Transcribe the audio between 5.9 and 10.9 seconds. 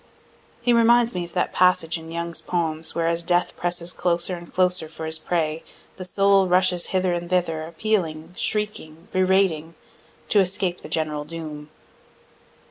the soul rushes hither and thither, appealing, shrieking, berating, to escape the